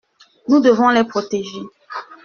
[0.47, 1.61] Nous devons les protéger.